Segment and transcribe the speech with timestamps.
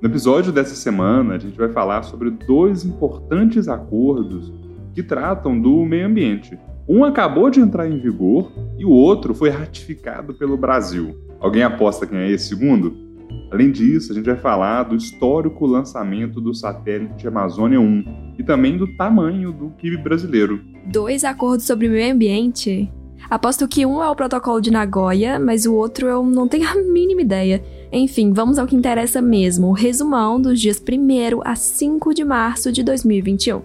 [0.00, 4.50] No episódio dessa semana, a gente vai falar sobre dois importantes acordos
[4.94, 6.58] que tratam do meio ambiente.
[6.88, 11.14] Um acabou de entrar em vigor e o outro foi ratificado pelo Brasil.
[11.38, 12.96] Alguém aposta quem é esse segundo?
[13.50, 18.78] Além disso, a gente vai falar do histórico lançamento do satélite Amazônia 1 e também
[18.78, 20.62] do tamanho do PIB brasileiro.
[20.86, 22.90] Dois acordos sobre o meio ambiente?
[23.28, 26.74] Aposto que um é o protocolo de Nagoya, mas o outro eu não tenho a
[26.74, 27.62] mínima ideia.
[27.92, 32.72] Enfim, vamos ao que interessa mesmo: o resumão dos dias 1 a 5 de março
[32.72, 33.62] de 2021.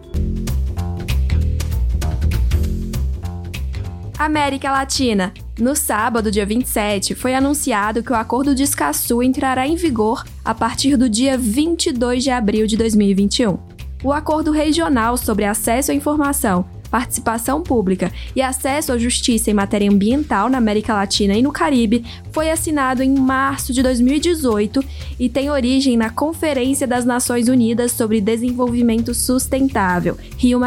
[4.18, 5.34] América Latina.
[5.60, 10.54] No sábado, dia 27, foi anunciado que o Acordo de Escazú entrará em vigor a
[10.54, 13.58] partir do dia 22 de abril de 2021.
[14.04, 19.92] O Acordo Regional sobre Acesso à Informação participação pública e acesso à justiça em matéria
[19.92, 24.82] ambiental na América Latina e no Caribe foi assinado em março de 2018
[25.20, 30.62] e tem origem na Conferência das Nações Unidas sobre Desenvolvimento Sustentável, Rio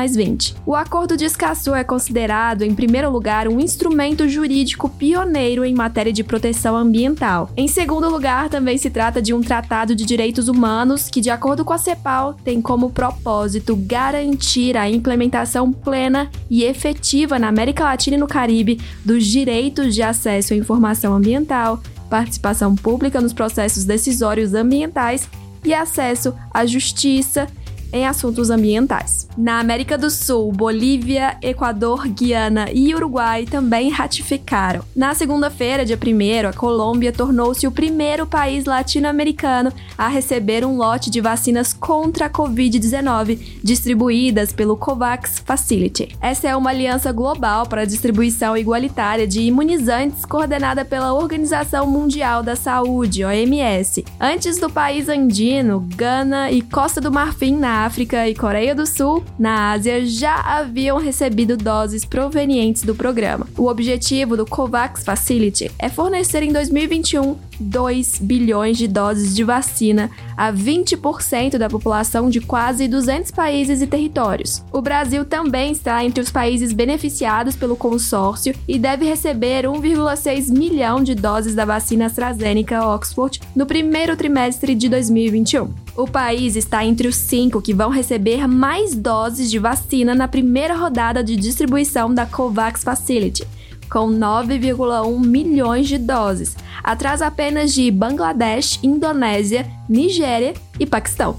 [0.66, 6.12] O Acordo de Escazú é considerado, em primeiro lugar, um instrumento jurídico pioneiro em matéria
[6.12, 7.50] de proteção ambiental.
[7.56, 11.64] Em segundo lugar, também se trata de um tratado de direitos humanos que, de acordo
[11.64, 17.84] com a CEPAL, tem como propósito garantir a implementação plena plena e efetiva na América
[17.84, 21.80] Latina e no Caribe dos direitos de acesso à informação ambiental,
[22.10, 25.28] participação pública nos processos decisórios ambientais
[25.64, 27.46] e acesso à justiça
[27.92, 29.28] em assuntos ambientais.
[29.36, 34.82] Na América do Sul, Bolívia, Equador, Guiana e Uruguai também ratificaram.
[34.94, 41.10] Na segunda-feira, dia 1, a Colômbia tornou-se o primeiro país latino-americano a receber um lote
[41.10, 46.16] de vacinas contra a Covid-19 distribuídas pelo COVAX Facility.
[46.20, 52.42] Essa é uma aliança global para a distribuição igualitária de imunizantes coordenada pela Organização Mundial
[52.42, 54.04] da Saúde, OMS.
[54.20, 59.24] Antes do país andino, Gana e Costa do Marfim, na África e Coreia do Sul,
[59.38, 63.46] na Ásia, já haviam recebido doses provenientes do programa.
[63.56, 70.10] O objetivo do COVAX Facility é fornecer em 2021 2 bilhões de doses de vacina
[70.36, 74.62] a 20% da população de quase 200 países e territórios.
[74.72, 81.02] O Brasil também está entre os países beneficiados pelo consórcio e deve receber 1,6 milhão
[81.02, 85.72] de doses da vacina AstraZeneca Oxford no primeiro trimestre de 2021.
[85.96, 90.76] O país está entre os cinco que vão receber mais doses de vacina na primeira
[90.76, 93.44] rodada de distribuição da COVAX Facility
[93.90, 101.38] com 9,1 milhões de doses, atrás apenas de Bangladesh, Indonésia, Nigéria e Paquistão.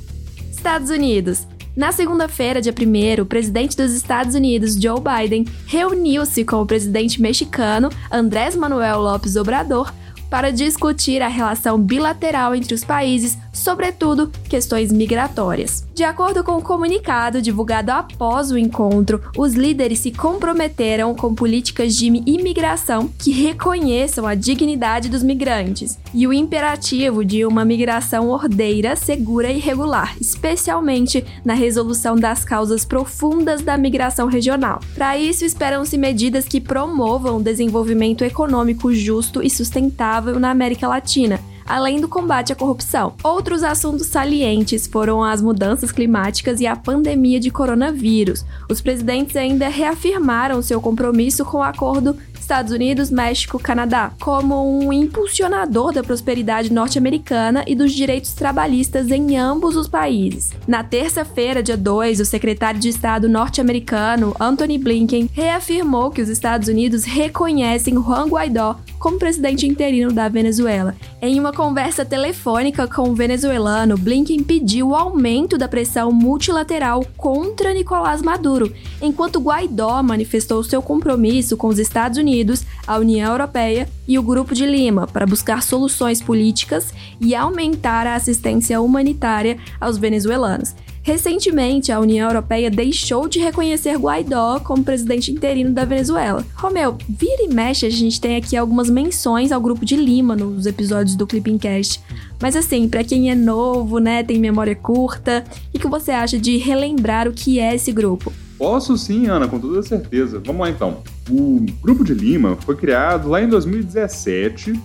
[0.51, 1.47] Estados Unidos.
[1.75, 7.21] Na segunda-feira, dia 1, o presidente dos Estados Unidos, Joe Biden, reuniu-se com o presidente
[7.21, 9.93] mexicano Andrés Manuel López Obrador
[10.29, 15.85] para discutir a relação bilateral entre os países, sobretudo questões migratórias.
[15.94, 21.95] De acordo com o comunicado divulgado após o encontro, os líderes se comprometeram com políticas
[21.95, 28.95] de imigração que reconheçam a dignidade dos migrantes e o imperativo de uma migração ordeira,
[28.95, 34.79] segura e regular, especialmente na resolução das causas profundas da migração regional.
[34.95, 41.40] Para isso, esperam-se medidas que promovam o desenvolvimento econômico justo e sustentável na América Latina
[41.69, 43.13] além do combate à corrupção.
[43.24, 48.44] Outros assuntos salientes foram as mudanças climáticas e a pandemia de coronavírus.
[48.68, 52.18] Os presidentes ainda reafirmaram seu compromisso com o acordo
[52.49, 59.37] Estados Unidos, México, Canadá, como um impulsionador da prosperidade norte-americana e dos direitos trabalhistas em
[59.37, 60.50] ambos os países.
[60.68, 66.68] Na terça-feira, dia 2, o secretário de Estado norte-americano, Anthony Blinken, reafirmou que os Estados
[66.68, 70.95] Unidos reconhecem Juan Guaidó como presidente interino da Venezuela.
[71.21, 77.74] Em uma conversa telefônica com o venezuelano, Blinken pediu o aumento da pressão multilateral contra
[77.74, 83.89] Nicolás Maduro, enquanto Guaidó manifestou seu compromisso com os Estados Unidos Unidos, a União Europeia
[84.07, 89.97] e o Grupo de Lima para buscar soluções políticas e aumentar a assistência humanitária aos
[89.97, 90.74] venezuelanos.
[91.01, 96.45] Recentemente, a União Europeia deixou de reconhecer Guaidó como presidente interino da Venezuela.
[96.56, 100.65] Romeu, vira e mexe, a gente tem aqui algumas menções ao grupo de Lima nos
[100.65, 102.00] episódios do Clipping Cast.
[102.39, 105.44] Mas assim, para quem é novo, né, tem memória curta,
[105.74, 108.31] o que você acha de relembrar o que é esse grupo?
[108.59, 110.41] Posso sim, Ana, com toda certeza.
[110.45, 111.01] Vamos lá então.
[111.29, 114.77] O Grupo de Lima foi criado lá em 2017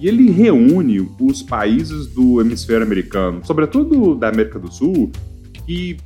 [0.00, 5.12] e ele reúne os países do hemisfério americano, sobretudo da América do Sul,
[5.64, 5.96] que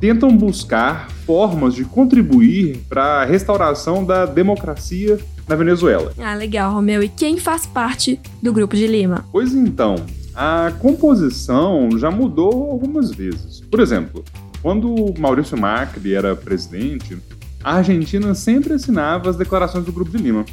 [0.00, 6.14] tentam buscar formas de contribuir para a restauração da democracia na Venezuela.
[6.18, 7.02] Ah, legal, Romeu.
[7.02, 9.26] E quem faz parte do Grupo de Lima?
[9.30, 9.96] Pois então,
[10.34, 13.60] a composição já mudou algumas vezes.
[13.70, 14.24] Por exemplo,
[14.62, 17.18] quando Maurício Macri era presidente,
[17.62, 20.44] a Argentina sempre assinava as declarações do Grupo de Lima.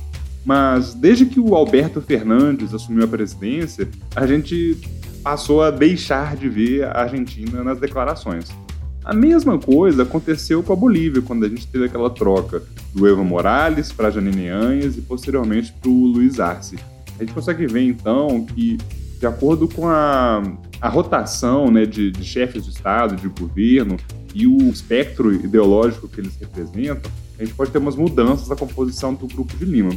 [0.45, 4.77] Mas desde que o Alberto Fernandes assumiu a presidência, a gente
[5.21, 8.48] passou a deixar de ver a Argentina nas declarações.
[9.04, 12.62] A mesma coisa aconteceu com a Bolívia, quando a gente teve aquela troca
[12.94, 16.77] do Evo Morales para Janine Anhas e posteriormente para o Luiz Arce.
[17.18, 18.77] A gente consegue ver então que,
[19.19, 20.44] de acordo com a,
[20.81, 23.97] a rotação né, de, de chefes de Estado, de governo
[24.33, 29.13] e o espectro ideológico que eles representam, a gente pode ter umas mudanças na composição
[29.13, 29.91] do Grupo de Lima.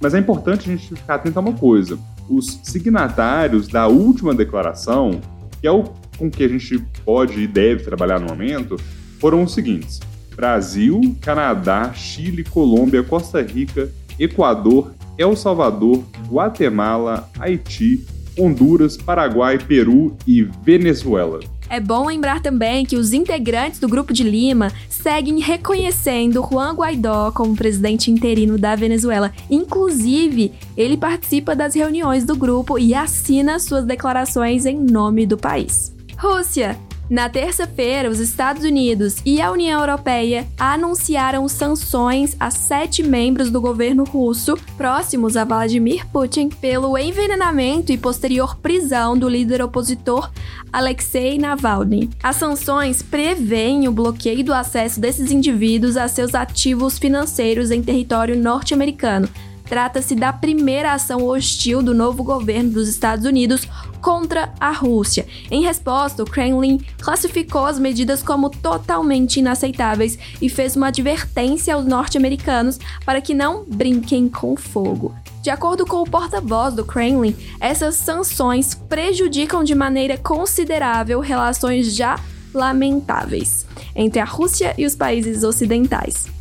[0.00, 1.98] Mas é importante a gente ficar atento a uma coisa:
[2.28, 5.20] os signatários da última declaração,
[5.60, 5.84] que é o
[6.18, 8.76] com que a gente pode e deve trabalhar no momento,
[9.20, 10.00] foram os seguintes:
[10.34, 18.06] Brasil, Canadá, Chile, Colômbia, Costa Rica, Equador, El Salvador, Guatemala, Haiti,
[18.38, 21.40] Honduras, Paraguai, Peru e Venezuela.
[21.70, 27.30] É bom lembrar também que os integrantes do Grupo de Lima seguem reconhecendo Juan Guaidó
[27.30, 29.32] como presidente interino da Venezuela.
[29.50, 35.94] Inclusive, ele participa das reuniões do grupo e assina suas declarações em nome do país.
[36.16, 36.87] Rússia.
[37.10, 43.62] Na terça-feira, os Estados Unidos e a União Europeia anunciaram sanções a sete membros do
[43.62, 50.30] governo russo próximos a Vladimir Putin pelo envenenamento e posterior prisão do líder opositor
[50.70, 52.10] Alexei Navalny.
[52.22, 58.38] As sanções prevêem o bloqueio do acesso desses indivíduos a seus ativos financeiros em território
[58.38, 59.26] norte-americano,
[59.68, 63.68] Trata-se da primeira ação hostil do novo governo dos Estados Unidos
[64.00, 65.26] contra a Rússia.
[65.50, 71.84] Em resposta, o Kremlin classificou as medidas como totalmente inaceitáveis e fez uma advertência aos
[71.84, 75.14] norte-americanos para que não brinquem com fogo.
[75.42, 82.18] De acordo com o porta-voz do Kremlin, essas sanções prejudicam de maneira considerável relações já
[82.52, 86.37] lamentáveis entre a Rússia e os países ocidentais.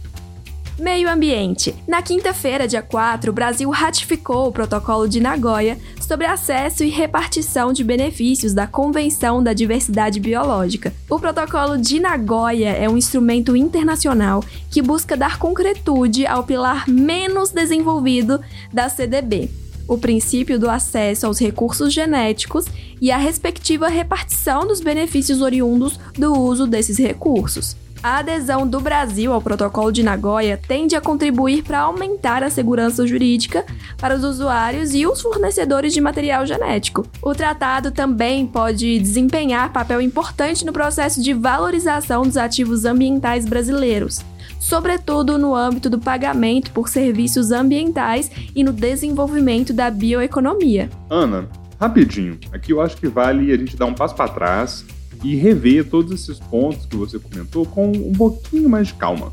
[0.80, 1.74] Meio Ambiente.
[1.88, 7.74] Na quinta-feira, dia 4, o Brasil ratificou o Protocolo de Nagoya sobre acesso e repartição
[7.74, 10.94] de benefícios da Convenção da Diversidade Biológica.
[11.10, 17.50] O Protocolo de Nagoya é um instrumento internacional que busca dar concretude ao pilar menos
[17.50, 18.40] desenvolvido
[18.72, 19.50] da CDB
[19.88, 22.66] o princípio do acesso aos recursos genéticos
[23.00, 27.76] e a respectiva repartição dos benefícios oriundos do uso desses recursos.
[28.04, 33.08] A adesão do Brasil ao Protocolo de Nagoya tende a contribuir para aumentar a segurança
[33.08, 33.66] jurídica
[33.98, 37.06] para os usuários e os fornecedores de material genético.
[37.22, 44.22] O tratado também pode desempenhar papel importante no processo de valorização dos ativos ambientais brasileiros,
[44.60, 50.90] sobretudo no âmbito do pagamento por serviços ambientais e no desenvolvimento da bioeconomia.
[51.10, 54.86] Ana, rapidinho, aqui eu acho que vale a gente dar um passo para trás
[55.24, 59.31] e rever todos esses pontos que você comentou com um pouquinho mais de calma.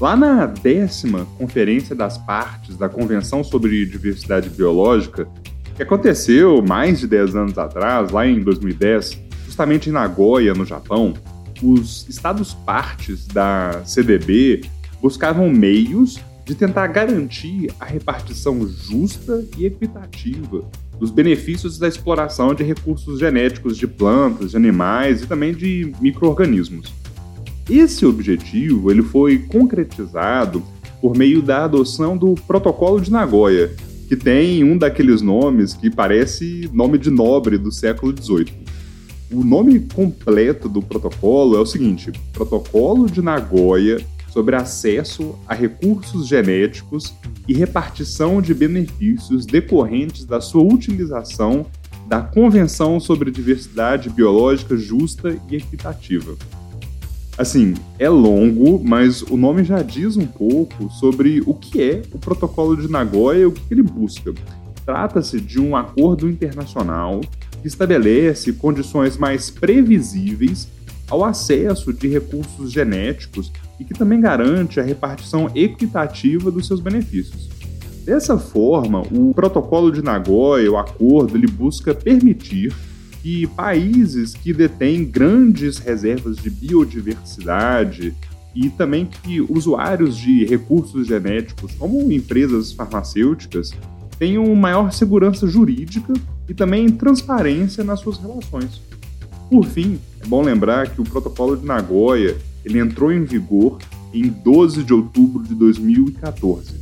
[0.00, 5.28] Lá na décima Conferência das Partes da Convenção sobre Diversidade Biológica,
[5.76, 11.14] que aconteceu mais de 10 anos atrás, lá em 2010, justamente em Nagoya, no Japão,
[11.62, 14.62] os estados partes da CDB
[15.00, 20.64] buscavam meios de tentar garantir a repartição justa e equitativa
[20.98, 26.92] dos benefícios da exploração de recursos genéticos de plantas, de animais e também de microorganismos.
[27.68, 30.62] Esse objetivo ele foi concretizado
[31.00, 33.72] por meio da adoção do Protocolo de Nagoya,
[34.08, 38.52] que tem um daqueles nomes que parece nome de nobre do século XVIII.
[39.32, 43.98] O nome completo do protocolo é o seguinte: Protocolo de Nagoya
[44.34, 47.14] sobre acesso a recursos genéticos
[47.46, 51.64] e repartição de benefícios decorrentes da sua utilização
[52.08, 56.36] da Convenção sobre Diversidade Biológica Justa e Equitativa.
[57.38, 62.18] Assim, é longo, mas o nome já diz um pouco sobre o que é o
[62.18, 64.34] Protocolo de Nagoya e o que ele busca.
[64.84, 67.20] Trata-se de um acordo internacional
[67.62, 70.68] que estabelece condições mais previsíveis
[71.08, 77.48] ao acesso de recursos genéticos e que também garante a repartição equitativa dos seus benefícios.
[78.04, 82.74] Dessa forma, o Protocolo de Nagoya, o acordo, ele busca permitir
[83.22, 88.14] que países que detêm grandes reservas de biodiversidade
[88.54, 93.72] e também que usuários de recursos genéticos, como empresas farmacêuticas,
[94.18, 96.12] tenham maior segurança jurídica
[96.48, 98.80] e também transparência nas suas relações.
[99.54, 103.78] Por fim, é bom lembrar que o Protocolo de Nagoya ele entrou em vigor
[104.12, 106.74] em 12 de outubro de 2014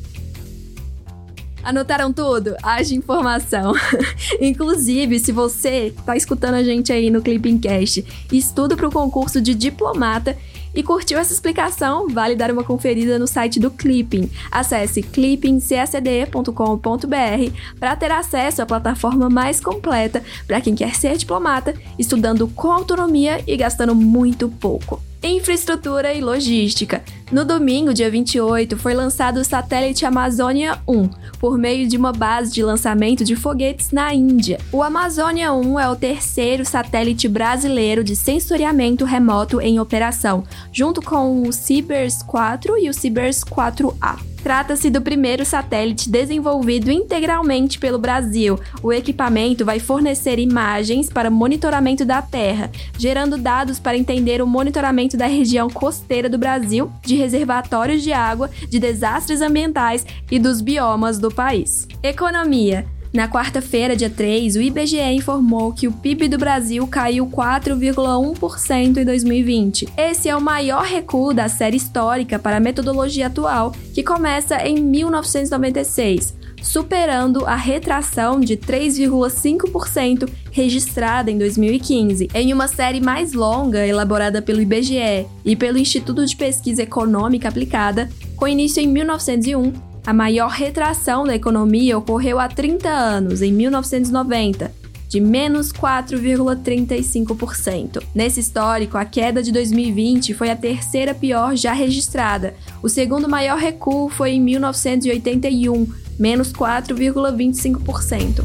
[1.62, 2.56] Anotaram tudo?
[2.62, 3.74] Haja informação.
[4.40, 9.38] Inclusive, se você está escutando a gente aí no Clipping Cast, estuda para o concurso
[9.38, 10.34] de diplomata
[10.74, 14.30] e curtiu essa explicação, vale dar uma conferida no site do Clipping.
[14.50, 22.48] Acesse clippingcacd.com.br para ter acesso à plataforma mais completa para quem quer ser diplomata, estudando
[22.48, 25.11] com autonomia e gastando muito pouco.
[25.22, 27.00] Infraestrutura e logística.
[27.30, 32.52] No domingo, dia 28, foi lançado o satélite Amazônia 1, por meio de uma base
[32.52, 34.58] de lançamento de foguetes na Índia.
[34.72, 41.42] O Amazônia 1 é o terceiro satélite brasileiro de sensoriamento remoto em operação, junto com
[41.42, 44.31] o Cibers 4 e o Cibers 4A.
[44.42, 48.58] Trata-se do primeiro satélite desenvolvido integralmente pelo Brasil.
[48.82, 55.16] O equipamento vai fornecer imagens para monitoramento da Terra, gerando dados para entender o monitoramento
[55.16, 61.18] da região costeira do Brasil, de reservatórios de água, de desastres ambientais e dos biomas
[61.18, 61.86] do país.
[62.02, 62.84] Economia.
[63.12, 69.04] Na quarta-feira, dia 3, o IBGE informou que o PIB do Brasil caiu 4,1% em
[69.04, 69.88] 2020.
[69.98, 74.76] Esse é o maior recuo da série histórica para a metodologia atual, que começa em
[74.76, 84.40] 1996 superando a retração de 3,5% registrada em 2015, em uma série mais longa elaborada
[84.40, 90.50] pelo IBGE e pelo Instituto de Pesquisa Econômica Aplicada, com início em 1901 a maior
[90.50, 94.72] retração da economia ocorreu há 30 anos, em 1990,
[95.08, 98.02] de menos 4,35%.
[98.14, 102.56] Nesse histórico, a queda de 2020 foi a terceira pior já registrada.
[102.82, 105.86] O segundo maior recuo foi em 1981,
[106.18, 108.44] menos 4,25%.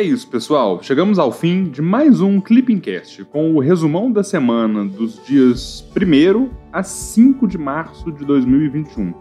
[0.00, 0.82] É isso, pessoal.
[0.82, 6.48] Chegamos ao fim de mais um Clippingcast com o resumão da semana dos dias 1
[6.72, 9.12] a 5 de março de 2021.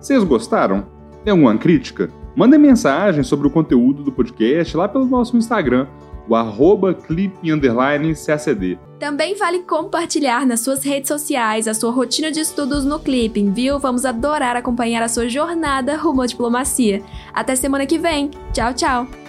[0.00, 0.86] Vocês gostaram?
[1.22, 2.08] Tem alguma crítica?
[2.34, 5.86] Mandem mensagem sobre o conteúdo do podcast lá pelo nosso Instagram,
[6.26, 6.96] o arroba.
[8.98, 13.78] Também vale compartilhar nas suas redes sociais a sua rotina de estudos no Clipping, viu?
[13.78, 17.02] Vamos adorar acompanhar a sua jornada rumo à diplomacia.
[17.34, 18.30] Até semana que vem.
[18.54, 19.21] Tchau, tchau!